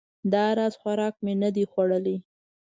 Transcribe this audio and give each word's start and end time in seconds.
دا 0.33 0.45
راز 0.57 0.73
خوراک 0.81 1.15
مې 1.23 1.33
نه 1.41 1.49
ده 1.55 1.63
خوړلی 1.71 2.17